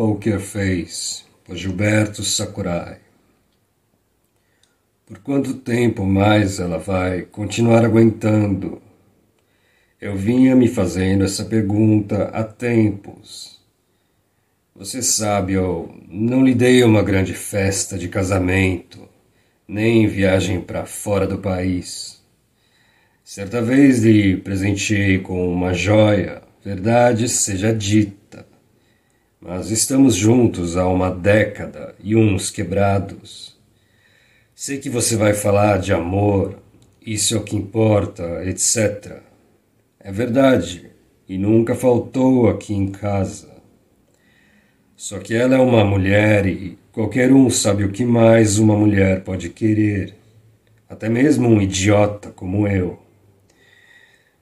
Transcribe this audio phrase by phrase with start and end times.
[0.00, 3.00] Poker Face, por Gilberto Sakurai.
[5.04, 8.80] Por quanto tempo mais ela vai continuar aguentando?
[10.00, 13.60] Eu vinha me fazendo essa pergunta há tempos.
[14.74, 19.06] Você sabe, eu não lhe dei uma grande festa de casamento,
[19.68, 22.24] nem viagem para fora do país.
[23.22, 28.48] Certa vez lhe presenteei com uma joia, verdade seja dita.
[29.42, 33.58] Mas estamos juntos há uma década e uns quebrados.
[34.54, 36.58] Sei que você vai falar de amor,
[37.00, 39.22] isso é o que importa, etc.
[39.98, 40.90] É verdade,
[41.26, 43.48] e nunca faltou aqui em casa.
[44.94, 49.24] Só que ela é uma mulher e qualquer um sabe o que mais uma mulher
[49.24, 50.14] pode querer,
[50.86, 52.98] até mesmo um idiota como eu.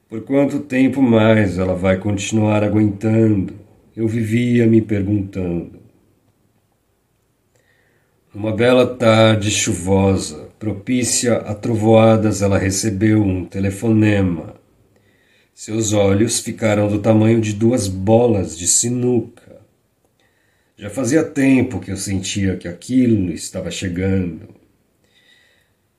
[0.08, 3.67] Por quanto tempo mais ela vai continuar aguentando?
[3.98, 5.72] Eu vivia me perguntando.
[8.32, 14.54] Numa bela tarde chuvosa, propícia a trovoadas, ela recebeu um telefonema.
[15.52, 19.60] Seus olhos ficaram do tamanho de duas bolas de sinuca.
[20.76, 24.54] Já fazia tempo que eu sentia que aquilo estava chegando.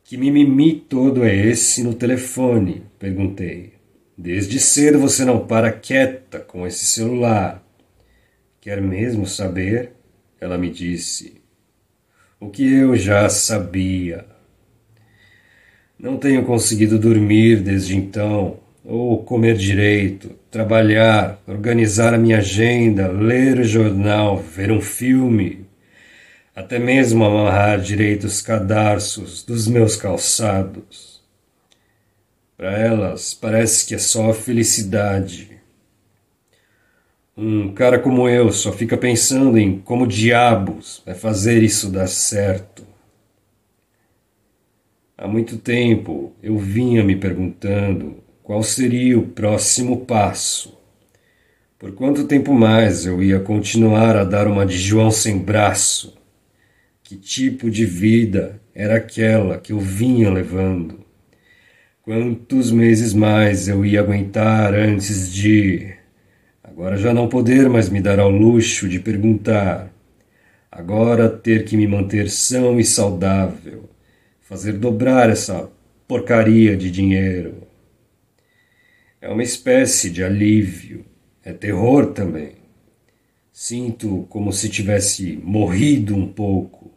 [0.05, 2.83] Que mimimi todo é esse no telefone?
[2.97, 3.73] perguntei.
[4.17, 7.65] Desde cedo você não para quieta com esse celular.
[8.61, 9.93] Quer mesmo saber?
[10.39, 11.41] Ela me disse.
[12.39, 14.25] O que eu já sabia.
[15.97, 23.59] Não tenho conseguido dormir desde então, ou comer direito, trabalhar, organizar a minha agenda, ler
[23.59, 25.65] o jornal, ver um filme,
[26.55, 31.21] até mesmo amarrar direito os cadarços dos meus calçados.
[32.57, 35.58] Para elas, parece que é só felicidade
[37.41, 42.83] um cara como eu só fica pensando em como diabos vai fazer isso dar certo.
[45.17, 50.77] Há muito tempo eu vinha me perguntando qual seria o próximo passo.
[51.77, 56.17] Por quanto tempo mais eu ia continuar a dar uma de João sem braço?
[57.01, 61.05] Que tipo de vida era aquela que eu vinha levando?
[62.01, 65.98] Quantos meses mais eu ia aguentar antes de
[66.79, 69.93] Agora já não poder mais me dar ao luxo de perguntar.
[70.71, 73.89] Agora ter que me manter são e saudável.
[74.39, 75.69] Fazer dobrar essa
[76.07, 77.67] porcaria de dinheiro.
[79.19, 81.03] É uma espécie de alívio.
[81.43, 82.53] É terror também.
[83.51, 86.93] Sinto como se tivesse morrido um pouco.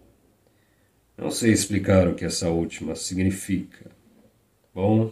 [1.19, 3.91] Não sei explicar o que essa última significa.
[4.72, 5.10] Bom,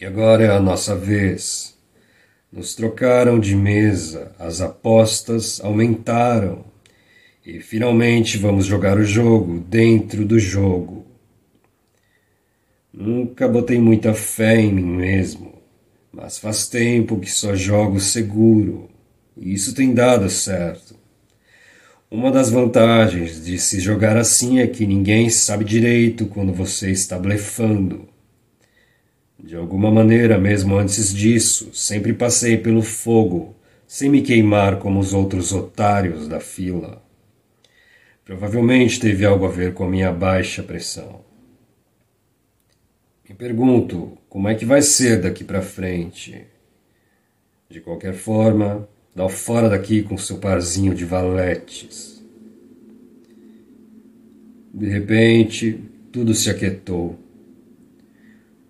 [0.00, 1.72] e agora é a nossa vez.
[2.52, 6.66] Nos trocaram de mesa, as apostas aumentaram
[7.46, 11.06] e finalmente vamos jogar o jogo dentro do jogo.
[12.92, 15.54] Nunca botei muita fé em mim mesmo,
[16.12, 18.90] mas faz tempo que só jogo seguro
[19.34, 20.94] e isso tem dado certo.
[22.10, 27.18] Uma das vantagens de se jogar assim é que ninguém sabe direito quando você está
[27.18, 28.06] blefando.
[29.42, 33.56] De alguma maneira, mesmo antes disso, sempre passei pelo fogo,
[33.88, 37.02] sem me queimar como os outros otários da fila.
[38.24, 41.24] Provavelmente teve algo a ver com a minha baixa pressão.
[43.28, 46.46] Me pergunto como é que vai ser daqui para frente.
[47.68, 52.22] De qualquer forma, dá fora daqui com seu parzinho de valetes.
[54.72, 55.80] De repente,
[56.12, 57.18] tudo se aquietou.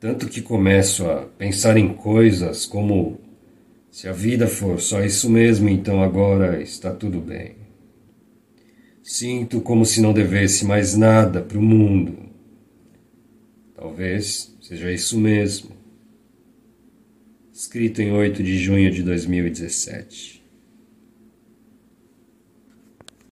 [0.03, 3.21] Tanto que começo a pensar em coisas como
[3.89, 7.55] se a vida for só isso mesmo, então agora está tudo bem.
[9.01, 12.19] Sinto como se não devesse mais nada para o mundo.
[13.77, 15.71] Talvez seja isso mesmo.
[17.53, 20.42] Escrito em 8 de junho de 2017.